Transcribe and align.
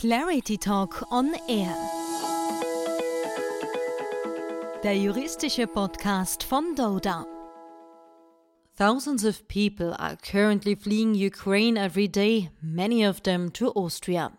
Clarity 0.00 0.56
Talk 0.56 1.04
on 1.10 1.34
Air. 1.48 1.74
Der 4.84 4.94
juristische 4.94 5.66
Podcast 5.66 6.44
von 6.44 6.76
DORDA. 6.76 7.26
Thousands 8.76 9.24
of 9.24 9.48
people 9.48 9.96
are 9.98 10.14
currently 10.22 10.76
fleeing 10.76 11.16
Ukraine 11.16 11.76
every 11.76 12.06
day, 12.06 12.50
many 12.62 13.02
of 13.02 13.24
them 13.24 13.50
to 13.54 13.72
Austria. 13.72 14.30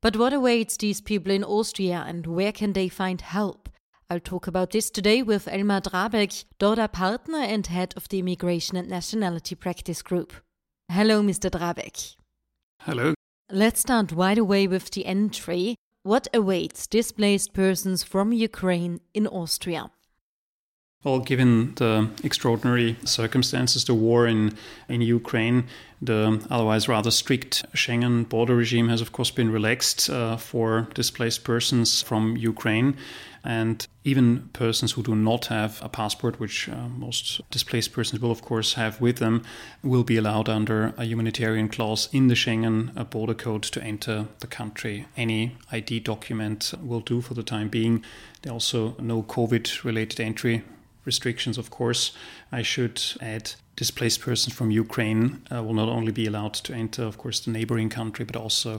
But 0.00 0.16
what 0.16 0.32
awaits 0.32 0.76
these 0.76 1.00
people 1.00 1.30
in 1.30 1.44
Austria 1.44 2.04
and 2.04 2.26
where 2.26 2.50
can 2.50 2.72
they 2.72 2.88
find 2.88 3.20
help? 3.20 3.68
I'll 4.10 4.18
talk 4.18 4.48
about 4.48 4.72
this 4.72 4.90
today 4.90 5.22
with 5.22 5.46
Elmar 5.46 5.82
Drabeck, 5.82 6.46
DORDA 6.58 6.90
partner 6.90 7.38
and 7.38 7.64
head 7.68 7.94
of 7.96 8.08
the 8.08 8.18
Immigration 8.18 8.76
and 8.76 8.88
Nationality 8.88 9.54
Practice 9.54 10.02
Group. 10.02 10.32
Hello, 10.90 11.22
Mr. 11.22 11.48
Drabeck. 11.48 12.16
Hello. 12.80 13.14
Let's 13.52 13.80
start 13.80 14.12
right 14.12 14.38
away 14.38 14.68
with 14.68 14.92
the 14.92 15.04
entry. 15.06 15.74
What 16.04 16.28
awaits 16.32 16.86
displaced 16.86 17.52
persons 17.52 18.04
from 18.04 18.32
Ukraine 18.32 19.00
in 19.12 19.26
Austria? 19.26 19.90
Well, 21.02 21.18
given 21.18 21.74
the 21.74 22.10
extraordinary 22.22 22.96
circumstances, 23.04 23.84
the 23.86 23.94
war 23.94 24.28
in, 24.28 24.56
in 24.88 25.00
Ukraine, 25.00 25.64
the 26.02 26.44
otherwise 26.50 26.88
rather 26.88 27.10
strict 27.10 27.64
Schengen 27.74 28.28
border 28.28 28.56
regime 28.56 28.88
has, 28.88 29.00
of 29.00 29.12
course, 29.12 29.30
been 29.30 29.50
relaxed 29.50 30.08
uh, 30.08 30.36
for 30.36 30.88
displaced 30.94 31.44
persons 31.44 32.00
from 32.00 32.36
Ukraine. 32.36 32.96
And 33.42 33.86
even 34.04 34.50
persons 34.52 34.92
who 34.92 35.02
do 35.02 35.14
not 35.14 35.46
have 35.46 35.80
a 35.82 35.88
passport, 35.88 36.38
which 36.38 36.68
uh, 36.68 36.88
most 36.88 37.40
displaced 37.50 37.92
persons 37.92 38.20
will, 38.20 38.30
of 38.30 38.42
course, 38.42 38.74
have 38.74 39.00
with 39.00 39.16
them, 39.16 39.42
will 39.82 40.04
be 40.04 40.18
allowed 40.18 40.48
under 40.48 40.92
a 40.98 41.04
humanitarian 41.04 41.68
clause 41.68 42.08
in 42.12 42.28
the 42.28 42.34
Schengen 42.34 43.10
border 43.10 43.34
code 43.34 43.62
to 43.62 43.82
enter 43.82 44.26
the 44.40 44.46
country. 44.46 45.06
Any 45.16 45.56
ID 45.72 46.00
document 46.00 46.74
will 46.82 47.00
do 47.00 47.22
for 47.22 47.32
the 47.32 47.42
time 47.42 47.68
being. 47.68 48.04
There 48.42 48.52
are 48.52 48.54
also 48.54 48.94
no 48.98 49.22
COVID 49.22 49.84
related 49.84 50.20
entry 50.20 50.64
restrictions, 51.12 51.56
of 51.58 51.68
course. 51.78 52.02
I 52.60 52.62
should 52.72 52.96
add 53.20 53.44
displaced 53.84 54.20
persons 54.28 54.54
from 54.54 54.70
Ukraine 54.84 55.22
uh, 55.52 55.62
will 55.64 55.78
not 55.82 55.88
only 55.88 56.12
be 56.20 56.26
allowed 56.30 56.54
to 56.66 56.72
enter, 56.84 57.02
of 57.10 57.16
course, 57.22 57.38
the 57.40 57.50
neighboring 57.50 57.90
country, 58.00 58.24
but 58.24 58.36
also 58.36 58.72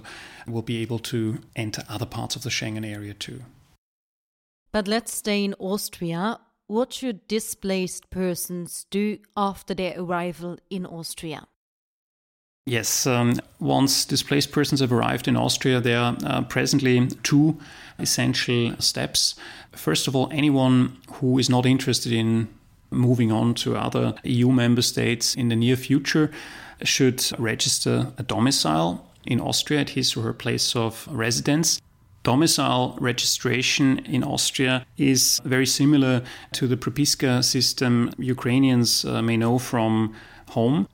will 0.53 0.67
be 0.73 0.77
able 0.83 0.99
to 1.13 1.19
enter 1.55 1.81
other 1.95 2.09
parts 2.17 2.35
of 2.35 2.43
the 2.43 2.53
Schengen 2.57 2.85
area 2.97 3.13
too. 3.13 3.39
But 4.75 4.87
let's 4.87 5.13
stay 5.23 5.39
in 5.47 5.53
Austria. 5.71 6.39
What 6.67 6.93
should 6.93 7.27
displaced 7.27 8.03
persons 8.09 8.85
do 8.89 9.17
after 9.35 9.73
their 9.73 9.93
arrival 10.01 10.53
in 10.69 10.85
Austria? 10.85 11.41
Yes, 12.65 13.07
um, 13.07 13.39
once 13.59 14.05
displaced 14.05 14.51
persons 14.51 14.81
have 14.81 14.93
arrived 14.93 15.27
in 15.27 15.35
Austria, 15.35 15.81
there 15.81 15.99
are 15.99 16.17
uh, 16.23 16.41
presently 16.43 17.07
two 17.23 17.59
essential 17.97 18.75
steps. 18.79 19.35
First 19.71 20.07
of 20.07 20.15
all, 20.15 20.29
anyone 20.31 20.97
who 21.13 21.39
is 21.39 21.49
not 21.49 21.65
interested 21.65 22.11
in 22.11 22.47
moving 22.91 23.31
on 23.31 23.55
to 23.55 23.75
other 23.75 24.13
EU 24.23 24.51
member 24.51 24.81
states 24.83 25.33
in 25.33 25.49
the 25.49 25.55
near 25.55 25.75
future 25.75 26.29
should 26.83 27.23
register 27.39 28.11
a 28.17 28.23
domicile 28.23 29.07
in 29.25 29.39
Austria 29.39 29.81
at 29.81 29.89
his 29.91 30.15
or 30.15 30.21
her 30.21 30.33
place 30.33 30.75
of 30.75 31.07
residence 31.09 31.81
domicile 32.23 32.97
registration 32.99 33.99
in 34.05 34.23
Austria 34.23 34.85
is 34.97 35.41
very 35.43 35.65
similar 35.65 36.21
to 36.53 36.67
the 36.67 36.77
Propiska 36.77 37.43
system 37.43 38.11
Ukrainians 38.17 39.05
uh, 39.05 39.21
may 39.21 39.37
know 39.37 39.57
from 39.57 40.13
home. 40.49 40.87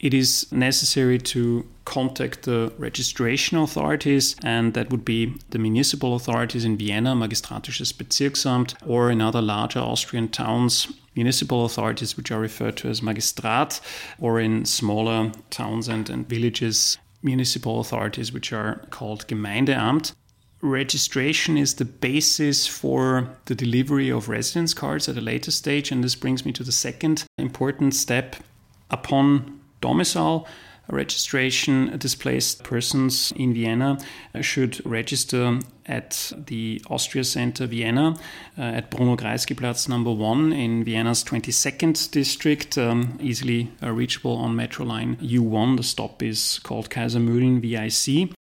It 0.00 0.14
is 0.14 0.50
necessary 0.50 1.18
to 1.18 1.68
contact 1.84 2.42
the 2.44 2.72
registration 2.78 3.58
authorities, 3.58 4.34
and 4.42 4.72
that 4.72 4.90
would 4.90 5.04
be 5.04 5.34
the 5.50 5.58
municipal 5.58 6.14
authorities 6.14 6.64
in 6.64 6.78
Vienna, 6.78 7.14
Magistratisches 7.14 7.92
Bezirksamt, 7.92 8.74
or 8.86 9.10
in 9.10 9.20
other 9.20 9.42
larger 9.42 9.80
Austrian 9.80 10.28
towns, 10.28 10.90
municipal 11.14 11.66
authorities, 11.66 12.16
which 12.16 12.30
are 12.30 12.40
referred 12.40 12.78
to 12.78 12.88
as 12.88 13.02
Magistrat, 13.02 13.78
or 14.18 14.40
in 14.40 14.64
smaller 14.64 15.32
towns 15.50 15.86
and, 15.86 16.08
and 16.08 16.26
villages, 16.26 16.96
municipal 17.22 17.78
authorities, 17.80 18.32
which 18.32 18.54
are 18.54 18.86
called 18.90 19.26
Gemeindeamt 19.28 20.14
registration 20.62 21.56
is 21.56 21.76
the 21.76 21.86
basis 21.86 22.66
for 22.66 23.30
the 23.46 23.54
delivery 23.54 24.10
of 24.10 24.28
residence 24.28 24.74
cards 24.74 25.08
at 25.08 25.16
a 25.16 25.20
later 25.20 25.50
stage. 25.50 25.90
And 25.90 26.04
this 26.04 26.14
brings 26.14 26.44
me 26.44 26.52
to 26.52 26.62
the 26.62 26.72
second 26.72 27.24
important 27.38 27.94
step. 27.94 28.36
Upon 28.90 29.59
domicile 29.80 30.46
registration, 30.92 31.96
displaced 31.98 32.64
persons 32.64 33.32
in 33.36 33.54
Vienna 33.54 33.98
should 34.40 34.84
register 34.84 35.60
at 35.86 36.32
the 36.46 36.82
Austria 36.88 37.24
Center 37.24 37.66
Vienna 37.66 38.16
uh, 38.58 38.62
at 38.62 38.90
Bruno 38.90 39.16
Kreisky 39.16 39.56
Platz 39.56 39.88
number 39.88 40.12
one 40.12 40.52
in 40.52 40.84
Vienna's 40.84 41.24
22nd 41.24 42.10
district, 42.10 42.78
um, 42.78 43.18
easily 43.20 43.70
uh, 43.82 43.90
reachable 43.90 44.36
on 44.36 44.56
Metro 44.56 44.84
Line 44.84 45.16
U1. 45.16 45.76
The 45.76 45.82
stop 45.82 46.22
is 46.22 46.60
called 46.62 46.90
Kaisermühlen 46.90 47.60
VIC. 47.60 48.32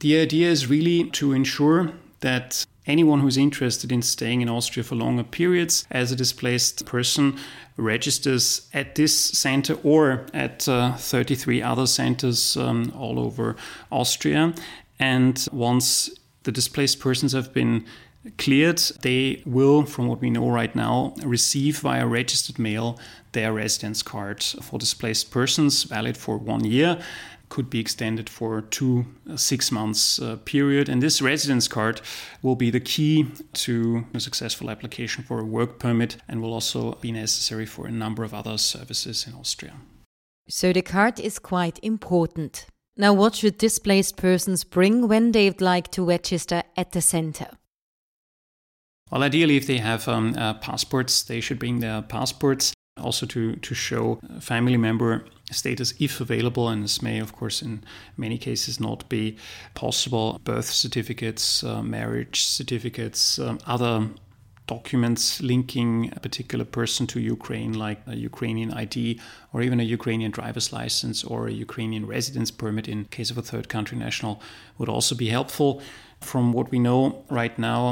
The 0.00 0.20
idea 0.20 0.50
is 0.50 0.68
really 0.68 1.04
to 1.10 1.32
ensure 1.32 1.92
that 2.20 2.66
anyone 2.88 3.20
who's 3.20 3.36
interested 3.36 3.92
in 3.92 4.02
staying 4.02 4.40
in 4.40 4.48
Austria 4.48 4.82
for 4.82 4.96
longer 4.96 5.22
periods 5.22 5.86
as 5.90 6.10
a 6.10 6.16
displaced 6.16 6.86
person 6.86 7.38
registers 7.76 8.68
at 8.74 8.96
this 8.96 9.14
center 9.16 9.74
or 9.84 10.26
at 10.34 10.68
uh, 10.68 10.96
33 10.96 11.62
other 11.62 11.86
centers 11.86 12.56
um, 12.56 12.92
all 12.96 13.20
over 13.20 13.54
Austria. 13.92 14.54
And 14.98 15.46
once 15.52 16.10
the 16.42 16.50
displaced 16.50 16.98
persons 16.98 17.32
have 17.32 17.52
been 17.52 17.84
cleared, 18.36 18.78
they 19.02 19.42
will, 19.46 19.84
from 19.84 20.08
what 20.08 20.20
we 20.20 20.30
know 20.30 20.50
right 20.50 20.74
now, 20.74 21.14
receive 21.22 21.78
via 21.78 22.06
registered 22.06 22.58
mail 22.58 22.98
their 23.32 23.52
residence 23.52 24.02
card 24.02 24.42
for 24.42 24.78
displaced 24.78 25.30
persons, 25.30 25.84
valid 25.84 26.16
for 26.16 26.36
one 26.36 26.64
year 26.64 26.98
could 27.48 27.70
be 27.70 27.80
extended 27.80 28.28
for 28.28 28.60
two 28.60 29.06
uh, 29.28 29.36
six 29.36 29.72
months 29.72 30.20
uh, 30.20 30.36
period. 30.44 30.88
And 30.88 31.02
this 31.02 31.22
residence 31.22 31.68
card 31.68 32.00
will 32.42 32.56
be 32.56 32.70
the 32.70 32.80
key 32.80 33.26
to 33.54 34.04
a 34.14 34.20
successful 34.20 34.70
application 34.70 35.24
for 35.24 35.40
a 35.40 35.44
work 35.44 35.78
permit 35.78 36.16
and 36.28 36.42
will 36.42 36.52
also 36.52 36.92
be 37.00 37.12
necessary 37.12 37.66
for 37.66 37.86
a 37.86 37.90
number 37.90 38.24
of 38.24 38.34
other 38.34 38.58
services 38.58 39.26
in 39.26 39.34
austria. 39.34 39.74
So 40.48 40.72
the 40.72 40.82
card 40.82 41.20
is 41.20 41.38
quite 41.38 41.78
important. 41.82 42.66
Now 42.96 43.12
what 43.12 43.36
should 43.36 43.58
displaced 43.58 44.16
persons 44.16 44.64
bring 44.64 45.08
when 45.08 45.32
they'd 45.32 45.60
like 45.60 45.90
to 45.92 46.04
register 46.04 46.62
at 46.76 46.92
the 46.92 47.00
center? 47.00 47.50
Well, 49.10 49.22
ideally, 49.22 49.56
if 49.56 49.66
they 49.66 49.78
have 49.78 50.06
um, 50.06 50.34
uh, 50.36 50.54
passports, 50.54 51.22
they 51.22 51.40
should 51.40 51.58
bring 51.58 51.80
their 51.80 52.02
passports 52.02 52.74
also 53.08 53.24
to, 53.24 53.56
to 53.68 53.74
show 53.74 54.20
family 54.38 54.76
member 54.76 55.24
status 55.50 55.94
if 55.98 56.20
available, 56.20 56.68
and 56.68 56.82
this 56.84 57.00
may, 57.00 57.18
of 57.26 57.32
course, 57.32 57.62
in 57.62 57.82
many 58.18 58.36
cases 58.48 58.78
not 58.78 59.08
be 59.08 59.24
possible. 59.74 60.38
Birth 60.44 60.70
certificates, 60.84 61.64
uh, 61.64 61.82
marriage 61.82 62.44
certificates, 62.44 63.38
um, 63.38 63.58
other 63.66 63.94
documents 64.66 65.40
linking 65.40 66.12
a 66.18 66.20
particular 66.20 66.66
person 66.78 67.06
to 67.12 67.18
Ukraine, 67.36 67.72
like 67.86 68.00
a 68.06 68.16
Ukrainian 68.30 68.70
ID 68.84 69.18
or 69.52 69.62
even 69.62 69.80
a 69.80 69.90
Ukrainian 69.98 70.30
driver's 70.30 70.68
license 70.80 71.18
or 71.24 71.40
a 71.46 71.54
Ukrainian 71.66 72.04
residence 72.16 72.50
permit 72.62 72.86
in 72.92 72.98
case 73.16 73.30
of 73.32 73.38
a 73.38 73.46
third 73.50 73.66
country 73.74 73.96
national, 74.06 74.34
would 74.76 74.90
also 74.96 75.14
be 75.24 75.28
helpful. 75.38 75.70
From 76.30 76.44
what 76.56 76.70
we 76.72 76.78
know 76.88 77.00
right 77.40 77.56
now, 77.70 77.82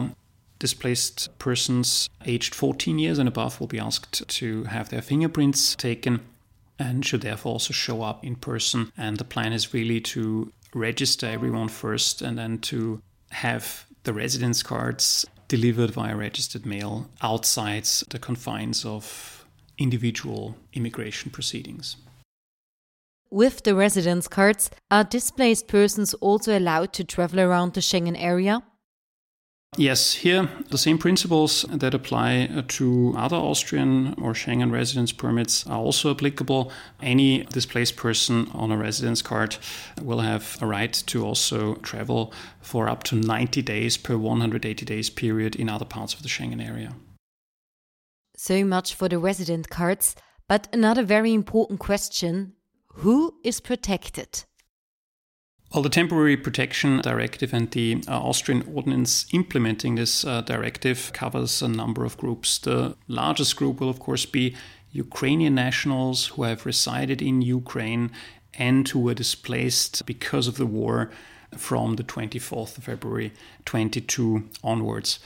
displaced 0.59 1.28
persons 1.39 2.09
aged 2.25 2.55
14 2.55 2.99
years 2.99 3.19
and 3.19 3.28
above 3.28 3.61
will 3.61 3.67
be 3.67 3.78
asked 3.78 4.27
to 4.28 4.65
have 4.65 4.89
their 4.89 5.03
fingerprints 5.03 5.75
taken 5.77 6.21
and 6.78 7.05
should 7.05 7.22
therefore 7.22 7.53
also 7.53 7.72
show 7.72 8.03
up 8.03 8.25
in 8.25 8.37
person. 8.37 8.93
And 8.97 9.16
the 9.16 9.25
plan 9.25 9.53
is 9.53 9.72
really 9.72 10.00
to 10.00 10.53
register 10.75 11.27
everyone 11.27 11.69
first 11.69 12.22
and 12.22 12.37
then 12.39 12.59
to 12.59 13.00
have 13.30 13.86
the 14.04 14.13
residence 14.13 14.63
cards 14.63 15.27
delivered 15.48 15.91
via 15.91 16.16
registered 16.16 16.66
mail 16.66 17.09
outside 17.22 17.84
the 18.10 18.19
confines 18.19 18.84
of 18.84 19.47
individual 19.78 20.57
immigration 20.72 21.30
proceedings. 21.30 21.97
With 23.30 23.65
the 23.65 23.75
residence 23.75 24.28
cards, 24.28 24.71
are 24.91 25.04
displaced 25.04 25.66
persons 25.66 26.15
also 26.15 26.57
allowed 26.57 26.92
to 26.95 27.04
travel 27.04 27.41
around 27.41 27.75
the 27.75 27.80
Schengen 27.80 28.16
area? 28.16 28.63
Yes, 29.77 30.15
here 30.15 30.48
the 30.71 30.78
same 30.78 30.97
principles 30.97 31.66
that 31.71 31.92
apply 31.92 32.48
uh, 32.54 32.63
to 32.68 33.15
other 33.16 33.36
Austrian 33.36 34.15
or 34.15 34.33
Schengen 34.33 34.72
residence 34.72 35.13
permits 35.13 35.66
are 35.66 35.78
also 35.78 36.10
applicable. 36.10 36.72
Any 37.03 37.45
displaced 37.45 37.97
person 37.97 38.48
on 38.54 38.72
a 38.72 38.78
residence 38.78 39.21
card 39.21 39.59
will 40.01 40.21
have 40.21 40.57
a 40.63 40.66
right 40.66 40.92
to 41.09 41.24
also 41.24 41.74
travel 41.77 42.33
for 42.63 42.89
up 42.89 43.04
to 43.04 43.16
90 43.16 43.60
days 43.63 43.98
per 43.98 44.16
180 44.16 44.86
days 44.86 45.10
period 45.10 45.54
in 45.57 45.68
other 45.68 45.84
parts 45.84 46.15
of 46.15 46.22
the 46.22 46.28
Schengen 46.28 46.66
area. 46.66 46.95
So 48.34 48.65
much 48.65 48.95
for 48.95 49.09
the 49.09 49.18
resident 49.18 49.68
cards. 49.68 50.15
But 50.48 50.68
another 50.72 51.03
very 51.03 51.34
important 51.34 51.80
question 51.80 52.53
who 53.01 53.34
is 53.45 53.60
protected? 53.60 54.45
Well, 55.72 55.83
the 55.83 55.89
Temporary 55.91 56.36
Protection 56.36 57.01
Directive 57.01 57.53
and 57.53 57.71
the 57.71 58.03
uh, 58.07 58.18
Austrian 58.18 58.63
ordinance 58.72 59.27
implementing 59.33 59.97
this 59.97 60.24
uh, 60.24 60.41
directive 60.42 61.10
covers 61.13 61.60
a 61.60 61.68
number 61.68 62.04
of 62.04 62.16
groups. 62.16 62.59
The 62.59 62.97
largest 63.09 63.57
group 63.57 63.80
will, 63.80 63.91
of 63.91 63.98
course, 63.98 64.27
be 64.27 64.57
Ukrainian 64.92 65.57
nationals 65.57 66.27
who 66.28 66.45
have 66.45 66.66
resided 66.66 67.21
in 67.21 67.42
Ukraine 67.42 68.13
and 68.54 68.89
who 68.89 69.01
were 69.01 69.13
displaced 69.15 70.07
because 70.07 70.47
of 70.47 70.57
the 70.57 70.66
war 70.66 71.10
from 71.57 71.97
the 71.97 72.04
24th 72.04 72.78
of 72.78 72.84
February 72.84 73.33
22 73.65 74.48
onwards. 74.63 75.18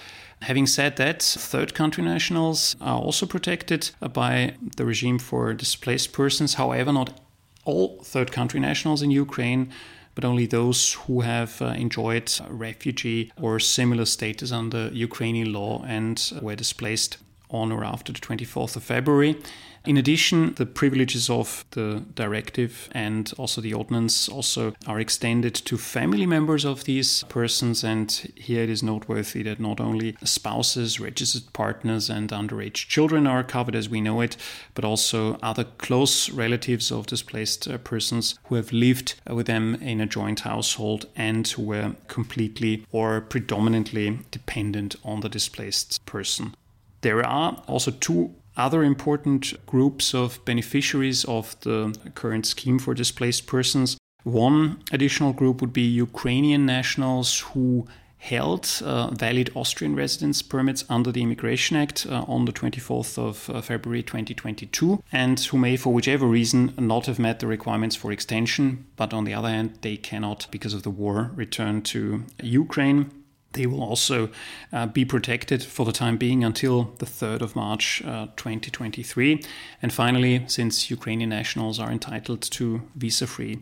Having 0.42 0.68
said 0.68 0.96
that, 0.96 1.22
third 1.22 1.74
country 1.74 2.02
nationals 2.02 2.76
are 2.80 2.98
also 2.98 3.26
protected 3.26 3.90
by 4.00 4.54
the 4.76 4.86
regime 4.86 5.18
for 5.18 5.52
displaced 5.52 6.12
persons. 6.12 6.54
However, 6.54 6.92
not 6.92 7.20
all 7.64 8.02
third 8.02 8.32
country 8.32 8.58
nationals 8.58 9.02
in 9.02 9.10
Ukraine 9.10 9.70
but 10.20 10.28
only 10.28 10.44
those 10.44 10.92
who 10.92 11.22
have 11.22 11.62
uh, 11.62 11.66
enjoyed 11.68 12.30
refugee 12.50 13.32
or 13.40 13.58
similar 13.58 14.04
status 14.04 14.52
under 14.52 14.88
Ukrainian 14.92 15.50
law 15.50 15.82
and 15.86 16.32
were 16.42 16.54
displaced 16.54 17.16
on 17.50 17.72
or 17.72 17.84
after 17.84 18.12
the 18.12 18.20
24th 18.20 18.76
of 18.76 18.82
February. 18.82 19.36
In 19.86 19.96
addition, 19.96 20.52
the 20.54 20.66
privileges 20.66 21.30
of 21.30 21.64
the 21.70 22.04
directive 22.14 22.90
and 22.92 23.32
also 23.38 23.62
the 23.62 23.72
ordinance 23.72 24.28
also 24.28 24.74
are 24.86 25.00
extended 25.00 25.54
to 25.54 25.78
family 25.78 26.26
members 26.26 26.66
of 26.66 26.84
these 26.84 27.24
persons. 27.30 27.82
And 27.82 28.10
here 28.34 28.62
it 28.62 28.68
is 28.68 28.82
noteworthy 28.82 29.42
that 29.44 29.58
not 29.58 29.80
only 29.80 30.16
spouses, 30.22 31.00
registered 31.00 31.50
partners, 31.54 32.10
and 32.10 32.28
underage 32.28 32.88
children 32.88 33.26
are 33.26 33.42
covered 33.42 33.74
as 33.74 33.88
we 33.88 34.02
know 34.02 34.20
it, 34.20 34.36
but 34.74 34.84
also 34.84 35.38
other 35.42 35.64
close 35.64 36.28
relatives 36.28 36.92
of 36.92 37.06
displaced 37.06 37.66
uh, 37.66 37.78
persons 37.78 38.38
who 38.44 38.56
have 38.56 38.72
lived 38.72 39.14
with 39.30 39.46
them 39.46 39.76
in 39.76 40.02
a 40.02 40.06
joint 40.06 40.40
household 40.40 41.06
and 41.16 41.48
who 41.48 41.62
were 41.62 41.96
completely 42.06 42.84
or 42.92 43.22
predominantly 43.22 44.18
dependent 44.30 44.96
on 45.04 45.20
the 45.20 45.28
displaced 45.30 46.04
person. 46.04 46.54
There 47.02 47.24
are 47.24 47.62
also 47.66 47.90
two 47.90 48.34
other 48.56 48.82
important 48.82 49.54
groups 49.66 50.14
of 50.14 50.44
beneficiaries 50.44 51.24
of 51.24 51.58
the 51.60 51.96
current 52.14 52.46
scheme 52.46 52.78
for 52.78 52.94
displaced 52.94 53.46
persons. 53.46 53.96
One 54.22 54.82
additional 54.92 55.32
group 55.32 55.60
would 55.60 55.72
be 55.72 55.82
Ukrainian 55.82 56.66
nationals 56.66 57.40
who 57.40 57.86
held 58.20 58.68
uh, 58.84 59.08
valid 59.12 59.50
Austrian 59.54 59.96
residence 59.96 60.42
permits 60.42 60.84
under 60.90 61.10
the 61.10 61.22
Immigration 61.22 61.76
Act 61.76 62.06
uh, 62.06 62.24
on 62.28 62.44
the 62.44 62.52
24th 62.52 63.16
of 63.16 63.48
uh, 63.48 63.62
February 63.62 64.02
2022 64.02 65.02
and 65.10 65.40
who 65.40 65.56
may, 65.56 65.76
for 65.76 65.92
whichever 65.94 66.26
reason, 66.26 66.74
not 66.76 67.06
have 67.06 67.18
met 67.18 67.40
the 67.40 67.46
requirements 67.46 67.96
for 67.96 68.12
extension, 68.12 68.84
but 68.96 69.14
on 69.14 69.24
the 69.24 69.32
other 69.32 69.48
hand, 69.48 69.78
they 69.80 69.96
cannot, 69.96 70.46
because 70.50 70.74
of 70.74 70.82
the 70.82 70.90
war, 70.90 71.30
return 71.34 71.80
to 71.80 72.24
Ukraine. 72.42 73.10
They 73.52 73.66
will 73.66 73.82
also 73.82 74.28
uh, 74.72 74.86
be 74.86 75.04
protected 75.04 75.62
for 75.62 75.84
the 75.84 75.92
time 75.92 76.16
being 76.16 76.44
until 76.44 76.94
the 76.98 77.06
3rd 77.06 77.40
of 77.40 77.56
March 77.56 78.02
uh, 78.04 78.26
2023. 78.36 79.42
And 79.82 79.92
finally, 79.92 80.44
since 80.46 80.90
Ukrainian 80.90 81.30
nationals 81.30 81.80
are 81.80 81.90
entitled 81.90 82.42
to 82.42 82.82
visa 82.94 83.26
free 83.26 83.58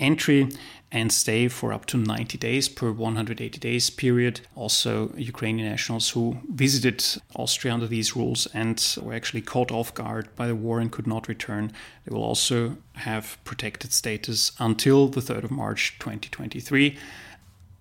entry 0.00 0.48
and 0.90 1.12
stay 1.12 1.46
for 1.46 1.72
up 1.72 1.86
to 1.86 1.96
90 1.96 2.36
days 2.38 2.68
per 2.68 2.90
180 2.90 3.58
days 3.58 3.90
period. 3.90 4.40
Also, 4.56 5.12
Ukrainian 5.16 5.68
nationals 5.68 6.10
who 6.10 6.38
visited 6.52 7.04
Austria 7.36 7.74
under 7.74 7.86
these 7.86 8.16
rules 8.16 8.48
and 8.52 8.96
were 9.00 9.14
actually 9.14 9.42
caught 9.42 9.70
off 9.70 9.94
guard 9.94 10.34
by 10.34 10.48
the 10.48 10.56
war 10.56 10.80
and 10.80 10.90
could 10.90 11.06
not 11.06 11.28
return, 11.28 11.72
they 12.04 12.14
will 12.14 12.24
also 12.24 12.76
have 12.94 13.38
protected 13.44 13.92
status 13.92 14.52
until 14.58 15.06
the 15.06 15.20
3rd 15.20 15.44
of 15.44 15.50
March 15.50 15.96
2023. 16.00 16.96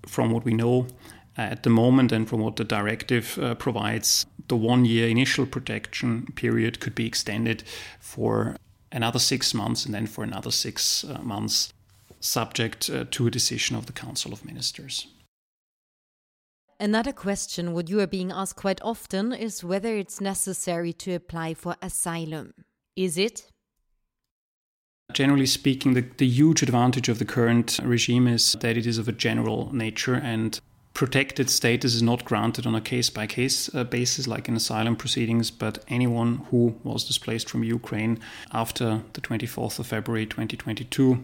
From 0.05 0.31
what 0.31 0.45
we 0.45 0.53
know, 0.53 0.87
at 1.39 1.63
the 1.63 1.69
moment, 1.69 2.11
and 2.11 2.27
from 2.27 2.41
what 2.41 2.55
the 2.55 2.63
directive 2.63 3.37
uh, 3.39 3.55
provides, 3.55 4.25
the 4.47 4.57
one 4.57 4.85
year 4.85 5.07
initial 5.07 5.45
protection 5.45 6.27
period 6.35 6.79
could 6.79 6.95
be 6.95 7.05
extended 7.05 7.63
for 7.99 8.57
another 8.91 9.19
six 9.19 9.53
months 9.53 9.85
and 9.85 9.93
then 9.93 10.07
for 10.07 10.23
another 10.23 10.51
six 10.51 11.03
uh, 11.03 11.19
months, 11.21 11.73
subject 12.19 12.89
uh, 12.89 13.05
to 13.11 13.27
a 13.27 13.31
decision 13.31 13.75
of 13.75 13.85
the 13.85 13.93
Council 13.93 14.33
of 14.33 14.43
Ministers. 14.43 15.07
Another 16.79 17.11
question, 17.11 17.73
what 17.73 17.89
you 17.89 17.99
are 17.99 18.07
being 18.07 18.31
asked 18.31 18.55
quite 18.55 18.81
often, 18.81 19.33
is 19.33 19.63
whether 19.63 19.95
it's 19.95 20.21
necessary 20.21 20.93
to 20.93 21.13
apply 21.13 21.53
for 21.53 21.75
asylum. 21.81 22.53
Is 22.95 23.17
it? 23.17 23.51
Generally 25.11 25.47
speaking, 25.47 25.93
the, 25.93 26.05
the 26.17 26.27
huge 26.27 26.61
advantage 26.61 27.09
of 27.09 27.19
the 27.19 27.25
current 27.25 27.79
regime 27.83 28.27
is 28.27 28.53
that 28.61 28.77
it 28.77 28.85
is 28.85 28.97
of 28.97 29.07
a 29.07 29.11
general 29.11 29.73
nature 29.73 30.15
and 30.15 30.59
protected 30.93 31.49
status 31.49 31.95
is 31.95 32.01
not 32.01 32.25
granted 32.25 32.65
on 32.65 32.75
a 32.75 32.81
case 32.81 33.09
by 33.09 33.27
case 33.27 33.69
basis 33.69 34.27
like 34.27 34.47
in 34.47 34.55
asylum 34.55 34.95
proceedings, 34.95 35.51
but 35.51 35.83
anyone 35.87 36.45
who 36.49 36.75
was 36.83 37.05
displaced 37.05 37.49
from 37.49 37.63
Ukraine 37.63 38.19
after 38.51 39.01
the 39.13 39.21
24th 39.21 39.79
of 39.79 39.87
February 39.87 40.25
2022 40.25 41.23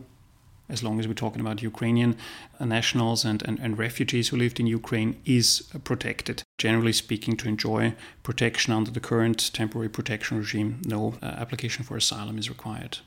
as 0.69 0.83
long 0.83 0.99
as 0.99 1.07
we're 1.07 1.13
talking 1.13 1.41
about 1.41 1.61
Ukrainian 1.61 2.17
uh, 2.59 2.65
nationals 2.65 3.23
and, 3.23 3.43
and, 3.43 3.59
and, 3.59 3.77
refugees 3.77 4.29
who 4.29 4.37
lived 4.37 4.59
in 4.59 4.67
Ukraine, 4.67 5.21
is 5.25 5.69
uh, 5.73 5.79
protected. 5.79 6.43
Generally 6.57 6.93
speaking, 6.93 7.37
to 7.37 7.47
enjoy 7.47 7.93
protection 8.23 8.73
under 8.73 8.91
the 8.91 8.99
current 8.99 9.53
temporary 9.53 9.89
protection 9.89 10.37
regime, 10.37 10.81
no 10.85 11.15
uh, 11.21 11.25
application 11.25 11.83
for 11.83 11.97
asylum 11.97 12.37
is 12.37 12.49
required. 12.49 12.99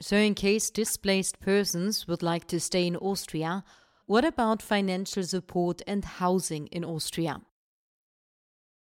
So, 0.00 0.16
in 0.16 0.34
case 0.34 0.70
displaced 0.70 1.38
persons 1.40 2.08
would 2.08 2.22
like 2.22 2.46
to 2.48 2.58
stay 2.60 2.86
in 2.86 2.96
Austria, 2.96 3.64
what 4.06 4.24
about 4.24 4.62
financial 4.62 5.22
support 5.22 5.82
and 5.86 6.04
housing 6.04 6.66
in 6.68 6.84
Austria? 6.84 7.40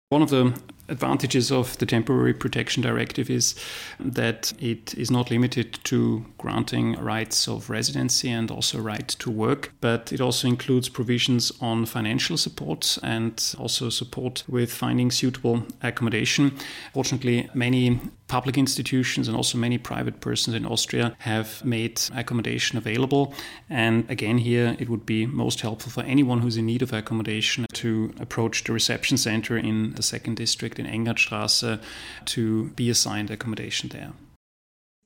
One 0.09 0.21
of 0.21 0.29
the 0.29 0.53
advantages 0.87 1.51
of 1.51 1.77
the 1.79 1.85
Temporary 1.85 2.33
Protection 2.33 2.81
Directive 2.81 3.29
is 3.29 3.55
that 3.99 4.53
it 4.57 4.93
is 4.93 5.11
not 5.11 5.29
limited 5.29 5.79
to 5.83 6.25
granting 6.37 6.93
rights 6.93 7.45
of 7.45 7.69
residency 7.69 8.29
and 8.29 8.49
also 8.49 8.79
right 8.79 9.05
to 9.05 9.29
work, 9.29 9.73
but 9.81 10.13
it 10.13 10.21
also 10.21 10.47
includes 10.47 10.87
provisions 10.87 11.51
on 11.59 11.85
financial 11.85 12.37
support 12.37 12.97
and 13.03 13.53
also 13.59 13.89
support 13.89 14.45
with 14.47 14.71
finding 14.71 15.11
suitable 15.11 15.63
accommodation. 15.83 16.53
Fortunately, 16.93 17.49
many 17.53 17.99
public 18.27 18.57
institutions 18.57 19.27
and 19.27 19.35
also 19.37 19.57
many 19.57 19.77
private 19.77 20.19
persons 20.21 20.55
in 20.55 20.65
Austria 20.65 21.15
have 21.19 21.63
made 21.63 22.01
accommodation 22.13 22.77
available. 22.77 23.33
And 23.69 24.09
again, 24.09 24.37
here 24.37 24.75
it 24.79 24.89
would 24.89 25.05
be 25.05 25.25
most 25.25 25.61
helpful 25.61 25.91
for 25.91 26.03
anyone 26.03 26.41
who's 26.41 26.57
in 26.57 26.65
need 26.65 26.81
of 26.81 26.93
accommodation 26.93 27.65
to 27.73 28.13
approach 28.19 28.63
the 28.63 28.73
reception 28.73 29.17
center 29.17 29.57
in 29.57 29.93
the 29.93 30.03
second 30.03 30.35
district 30.35 30.79
in 30.79 30.85
Engertstraße 30.85 31.81
to 32.25 32.69
be 32.69 32.89
assigned 32.89 33.31
accommodation 33.31 33.89
there. 33.89 34.13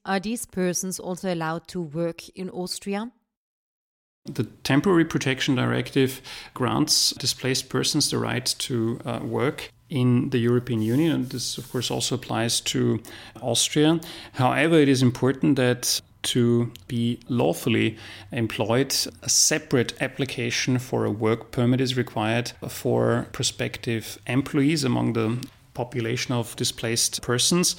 Are 0.04 0.20
these 0.20 0.46
persons 0.46 1.00
also 1.00 1.32
allowed 1.32 1.68
to 1.70 1.82
work 1.82 2.28
in 2.30 2.50
Austria? 2.50 3.12
The 4.26 4.44
Temporary 4.44 5.06
Protection 5.06 5.56
Directive 5.56 6.22
grants 6.54 7.12
displaced 7.12 7.70
persons 7.70 8.10
the 8.12 8.20
right 8.20 8.46
to 8.46 9.00
uh, 9.04 9.20
work 9.24 9.72
in 9.92 10.30
the 10.30 10.40
European 10.40 10.82
Union, 10.82 11.12
and 11.12 11.30
this, 11.30 11.58
of 11.58 11.72
course, 11.72 11.92
also 11.92 12.16
applies 12.16 12.62
to 12.62 13.04
Austria. 13.42 14.00
However, 14.34 14.76
it 14.76 14.88
is 14.88 15.04
important 15.04 15.58
that 15.58 16.02
to 16.24 16.72
be 16.88 17.20
lawfully 17.28 17.98
employed, 18.32 18.96
a 19.22 19.30
separate 19.30 19.94
application 20.02 20.80
for 20.80 21.04
a 21.06 21.12
work 21.12 21.52
permit 21.52 21.82
is 21.82 21.98
required 21.98 22.54
for 22.70 23.28
prospective 23.34 24.18
employees 24.28 24.84
among 24.84 25.14
the 25.14 25.38
population 25.74 26.34
of 26.34 26.56
displaced 26.56 27.22
persons. 27.22 27.76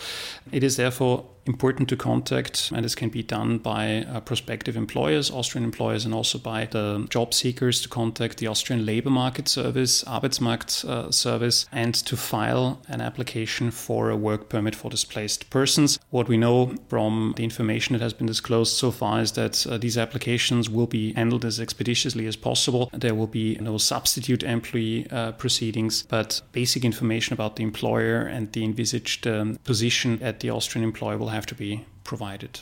It 0.51 0.63
is 0.65 0.77
therefore 0.77 1.25
important 1.47 1.89
to 1.89 1.97
contact, 1.97 2.71
and 2.75 2.85
this 2.85 2.95
can 2.95 3.09
be 3.09 3.23
done 3.23 3.59
by 3.59 4.05
uh, 4.05 4.21
prospective 4.21 4.77
employers, 4.77 5.31
Austrian 5.31 5.65
employers, 5.65 6.05
and 6.05 6.15
also 6.15 6.39
by 6.39 6.67
the 6.67 7.07
job 7.11 7.35
seekers 7.35 7.81
to 7.83 7.89
contact 7.89 8.39
the 8.39 8.47
Austrian 8.47 8.87
Labor 8.87 9.11
Market 9.11 9.49
Service, 9.49 10.05
Arbeitsmarkt 10.05 10.85
uh, 10.85 11.11
Service, 11.11 11.67
and 11.73 11.95
to 11.95 12.17
file 12.17 12.81
an 12.89 13.01
application 13.01 13.71
for 13.71 14.11
a 14.11 14.17
work 14.17 14.49
permit 14.49 14.75
for 14.75 14.91
displaced 14.91 15.51
persons. 15.51 15.99
What 16.11 16.29
we 16.29 16.37
know 16.37 16.75
from 16.89 17.35
the 17.37 17.45
information 17.45 17.95
that 17.95 18.03
has 18.03 18.13
been 18.13 18.27
disclosed 18.27 18.77
so 18.77 18.91
far 18.91 19.21
is 19.21 19.33
that 19.33 19.67
uh, 19.67 19.79
these 19.79 19.99
applications 19.99 20.71
will 20.71 20.87
be 20.87 21.13
handled 21.15 21.45
as 21.45 21.59
expeditiously 21.59 22.27
as 22.27 22.37
possible. 22.37 22.89
There 22.93 23.15
will 23.15 23.27
be 23.27 23.57
no 23.61 23.79
substitute 23.79 24.43
employee 24.43 25.07
uh, 25.11 25.33
proceedings, 25.33 26.05
but 26.05 26.41
basic 26.53 26.85
information 26.85 27.33
about 27.33 27.57
the 27.57 27.65
employer 27.65 28.21
and 28.21 28.53
the 28.53 28.65
envisaged 28.65 29.27
um, 29.27 29.59
position 29.65 30.23
at 30.23 30.41
the 30.41 30.51
Austrian 30.51 30.85
employer 30.85 31.19
will 31.19 31.32
have 31.33 31.47
to 31.47 31.55
be 31.55 31.85
provided. 32.05 32.61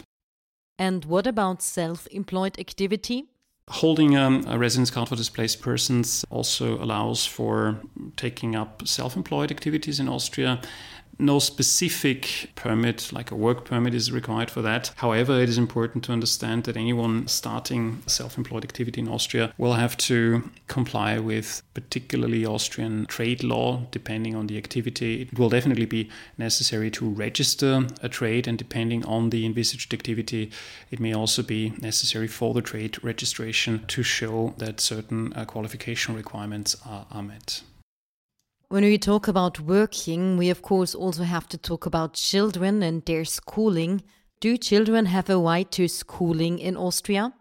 And 0.78 1.04
what 1.04 1.26
about 1.26 1.62
self 1.62 2.06
employed 2.10 2.58
activity? 2.58 3.26
Holding 3.68 4.16
um, 4.16 4.44
a 4.48 4.58
residence 4.58 4.90
card 4.90 5.08
for 5.08 5.16
displaced 5.16 5.60
persons 5.60 6.24
also 6.30 6.82
allows 6.82 7.26
for 7.26 7.80
taking 8.16 8.56
up 8.56 8.88
self 8.88 9.16
employed 9.16 9.50
activities 9.50 10.00
in 10.00 10.08
Austria. 10.08 10.60
No 11.20 11.38
specific 11.38 12.50
permit, 12.54 13.12
like 13.12 13.30
a 13.30 13.36
work 13.36 13.64
permit, 13.64 13.94
is 13.94 14.10
required 14.10 14.50
for 14.50 14.62
that. 14.62 14.92
However, 14.96 15.40
it 15.40 15.48
is 15.48 15.58
important 15.58 16.04
to 16.04 16.12
understand 16.12 16.64
that 16.64 16.76
anyone 16.76 17.28
starting 17.28 18.02
self 18.06 18.36
employed 18.38 18.64
activity 18.64 19.00
in 19.00 19.08
Austria 19.08 19.52
will 19.58 19.74
have 19.74 19.96
to 19.98 20.50
comply 20.66 21.18
with 21.18 21.62
particularly 21.74 22.44
Austrian 22.46 23.06
trade 23.06 23.42
law, 23.42 23.86
depending 23.90 24.34
on 24.34 24.46
the 24.46 24.58
activity. 24.58 25.22
It 25.22 25.38
will 25.38 25.50
definitely 25.50 25.86
be 25.86 26.08
necessary 26.38 26.90
to 26.92 27.08
register 27.08 27.86
a 28.02 28.08
trade, 28.08 28.48
and 28.48 28.58
depending 28.58 29.04
on 29.04 29.30
the 29.30 29.46
envisaged 29.46 29.92
activity, 29.92 30.50
it 30.90 31.00
may 31.00 31.14
also 31.14 31.42
be 31.42 31.72
necessary 31.80 32.28
for 32.28 32.54
the 32.54 32.62
trade 32.62 33.02
registration 33.02 33.84
to 33.88 34.02
show 34.02 34.54
that 34.58 34.80
certain 34.80 35.32
uh, 35.34 35.44
qualification 35.44 36.14
requirements 36.14 36.76
are, 36.86 37.06
are 37.10 37.22
met. 37.22 37.62
When 38.70 38.84
we 38.84 38.98
talk 38.98 39.26
about 39.26 39.58
working, 39.58 40.36
we 40.36 40.48
of 40.48 40.62
course 40.62 40.94
also 40.94 41.24
have 41.24 41.48
to 41.48 41.58
talk 41.58 41.86
about 41.86 42.14
children 42.14 42.84
and 42.84 43.04
their 43.04 43.24
schooling. 43.24 44.04
Do 44.40 44.56
children 44.56 45.06
have 45.06 45.28
a 45.28 45.36
right 45.36 45.68
to 45.72 45.88
schooling 45.88 46.60
in 46.60 46.76
Austria? 46.76 47.32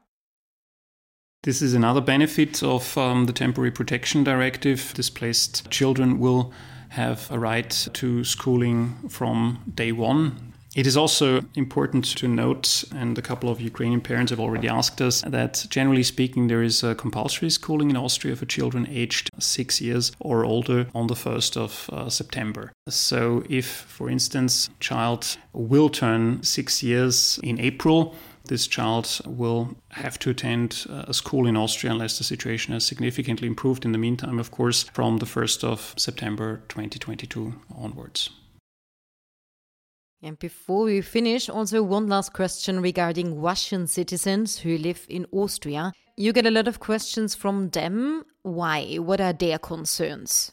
This 1.43 1.61
is 1.61 1.75
another 1.75 2.01
benefit 2.01 2.63
of 2.63 2.97
um, 2.97 3.27
the 3.27 3.31
Temporary 3.31 3.69
Protection 3.69 4.23
Directive. 4.23 4.91
Displaced 4.95 5.69
children 5.69 6.17
will 6.17 6.51
have 6.89 7.29
a 7.29 7.37
right 7.37 7.69
to 7.93 8.23
schooling 8.23 8.95
from 9.07 9.71
day 9.71 9.91
one 9.91 10.48
it 10.75 10.85
is 10.85 10.95
also 10.95 11.41
important 11.55 12.05
to 12.17 12.27
note, 12.27 12.83
and 12.93 13.17
a 13.17 13.21
couple 13.21 13.49
of 13.49 13.59
Ukrainian 13.59 14.01
parents 14.01 14.29
have 14.29 14.39
already 14.39 14.67
asked 14.67 15.01
us, 15.01 15.21
that 15.21 15.65
generally 15.69 16.03
speaking, 16.03 16.47
there 16.47 16.61
is 16.61 16.83
a 16.83 16.93
compulsory 16.93 17.49
schooling 17.49 17.89
in 17.89 17.97
Austria 17.97 18.35
for 18.35 18.45
children 18.45 18.87
aged 18.89 19.29
six 19.39 19.81
years 19.81 20.11
or 20.19 20.45
older 20.45 20.87
on 20.93 21.07
the 21.07 21.15
1st 21.15 21.57
of 21.57 21.89
uh, 21.91 22.09
September. 22.09 22.71
So, 22.87 23.43
if, 23.49 23.65
for 23.65 24.09
instance, 24.09 24.67
a 24.67 24.79
child 24.79 25.37
will 25.53 25.89
turn 25.89 26.43
six 26.43 26.83
years 26.83 27.39
in 27.41 27.59
April, 27.59 28.15
this 28.45 28.67
child 28.67 29.21
will 29.25 29.75
have 29.89 30.19
to 30.19 30.29
attend 30.29 30.85
uh, 30.89 31.05
a 31.07 31.13
school 31.13 31.47
in 31.47 31.57
Austria 31.57 31.93
unless 31.93 32.17
the 32.17 32.23
situation 32.23 32.73
has 32.73 32.85
significantly 32.85 33.47
improved 33.47 33.85
in 33.85 33.91
the 33.91 33.97
meantime, 33.97 34.39
of 34.39 34.51
course, 34.51 34.83
from 34.83 35.17
the 35.17 35.25
1st 35.25 35.63
of 35.63 35.93
September 35.97 36.61
2022 36.67 37.53
onwards. 37.75 38.29
And 40.21 40.37
before 40.37 40.83
we 40.83 41.01
finish, 41.01 41.47
also 41.47 41.81
one 41.81 42.07
last 42.07 42.33
question 42.33 42.81
regarding 42.81 43.39
Russian 43.41 43.87
citizens 43.87 44.59
who 44.59 44.77
live 44.77 45.05
in 45.07 45.25
Austria. 45.31 45.93
You 46.17 46.33
get 46.33 46.45
a 46.45 46.51
lot 46.51 46.67
of 46.67 46.79
questions 46.79 47.35
from 47.35 47.69
them. 47.69 48.25
Why? 48.41 48.95
What 48.95 49.21
are 49.21 49.31
their 49.31 49.57
concerns? 49.57 50.51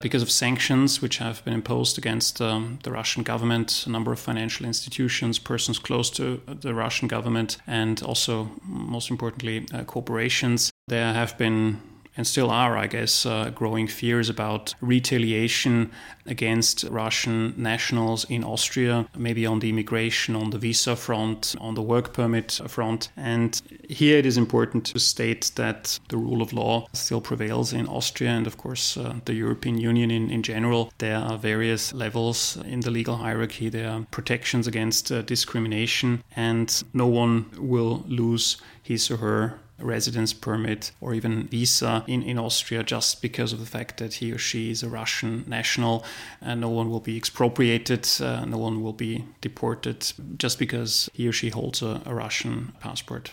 Because 0.00 0.22
of 0.22 0.30
sanctions 0.30 1.02
which 1.02 1.18
have 1.18 1.44
been 1.44 1.54
imposed 1.54 1.98
against 1.98 2.40
um, 2.40 2.78
the 2.84 2.92
Russian 2.92 3.22
government, 3.22 3.84
a 3.86 3.90
number 3.90 4.12
of 4.12 4.20
financial 4.20 4.66
institutions, 4.66 5.38
persons 5.38 5.78
close 5.78 6.10
to 6.10 6.40
the 6.46 6.74
Russian 6.74 7.08
government, 7.08 7.56
and 7.66 8.02
also, 8.02 8.50
most 8.62 9.10
importantly, 9.10 9.66
uh, 9.72 9.82
corporations, 9.84 10.70
there 10.88 11.12
have 11.12 11.36
been 11.38 11.80
and 12.16 12.26
still 12.26 12.50
are, 12.50 12.76
I 12.76 12.86
guess, 12.86 13.26
uh, 13.26 13.50
growing 13.50 13.86
fears 13.88 14.28
about 14.28 14.74
retaliation 14.80 15.90
against 16.26 16.84
Russian 16.84 17.54
nationals 17.56 18.24
in 18.24 18.44
Austria, 18.44 19.06
maybe 19.16 19.46
on 19.46 19.58
the 19.58 19.68
immigration, 19.68 20.36
on 20.36 20.50
the 20.50 20.58
visa 20.58 20.96
front, 20.96 21.54
on 21.60 21.74
the 21.74 21.82
work 21.82 22.12
permit 22.12 22.60
front. 22.68 23.10
And 23.16 23.60
here 23.88 24.18
it 24.18 24.26
is 24.26 24.38
important 24.38 24.86
to 24.86 24.98
state 24.98 25.50
that 25.56 25.98
the 26.08 26.16
rule 26.16 26.40
of 26.40 26.52
law 26.52 26.86
still 26.92 27.20
prevails 27.20 27.72
in 27.72 27.86
Austria 27.86 28.30
and, 28.30 28.46
of 28.46 28.56
course, 28.56 28.96
uh, 28.96 29.16
the 29.24 29.34
European 29.34 29.78
Union 29.78 30.10
in, 30.10 30.30
in 30.30 30.42
general. 30.42 30.92
There 30.98 31.18
are 31.18 31.36
various 31.36 31.92
levels 31.92 32.56
in 32.64 32.80
the 32.80 32.90
legal 32.90 33.16
hierarchy, 33.16 33.68
there 33.68 33.90
are 33.90 34.06
protections 34.10 34.66
against 34.66 35.10
uh, 35.12 35.22
discrimination, 35.22 36.22
and 36.36 36.82
no 36.92 37.06
one 37.06 37.46
will 37.58 38.04
lose 38.06 38.56
his 38.82 39.10
or 39.10 39.16
her 39.16 39.58
residence 39.78 40.32
permit 40.32 40.92
or 41.00 41.14
even 41.14 41.48
visa 41.48 42.04
in, 42.06 42.22
in 42.22 42.38
Austria 42.38 42.82
just 42.82 43.20
because 43.20 43.52
of 43.52 43.60
the 43.60 43.66
fact 43.66 43.98
that 43.98 44.14
he 44.14 44.32
or 44.32 44.38
she 44.38 44.70
is 44.70 44.82
a 44.82 44.88
Russian 44.88 45.44
national. 45.46 46.04
And 46.40 46.60
no 46.60 46.68
one 46.68 46.90
will 46.90 47.00
be 47.00 47.16
expropriated, 47.16 48.08
uh, 48.20 48.44
no 48.44 48.58
one 48.58 48.82
will 48.82 48.92
be 48.92 49.24
deported 49.40 50.12
just 50.38 50.58
because 50.58 51.10
he 51.12 51.26
or 51.28 51.32
she 51.32 51.50
holds 51.50 51.82
a, 51.82 52.00
a 52.06 52.14
Russian 52.14 52.72
passport. 52.80 53.32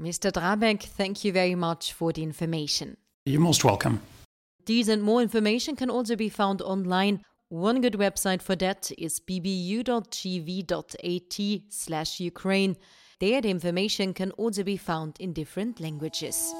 Mr. 0.00 0.32
Drabeck, 0.32 0.82
thank 0.82 1.24
you 1.24 1.32
very 1.32 1.54
much 1.54 1.92
for 1.92 2.12
the 2.12 2.22
information. 2.22 2.96
You're 3.26 3.40
most 3.40 3.64
welcome. 3.64 4.00
These 4.66 4.88
and 4.88 5.02
more 5.02 5.22
information 5.22 5.76
can 5.76 5.90
also 5.90 6.16
be 6.16 6.28
found 6.28 6.62
online. 6.62 7.22
One 7.48 7.80
good 7.80 7.94
website 7.94 8.42
for 8.42 8.56
that 8.56 8.90
is 8.98 9.20
bbu.gv.at 9.20 9.82
slash 11.68 12.20
Ukraine. 12.20 12.76
The 13.20 13.34
information 13.34 14.12
can 14.12 14.30
also 14.32 14.64
be 14.64 14.76
found 14.76 15.16
in 15.20 15.32
different 15.32 15.80
languages. 15.80 16.52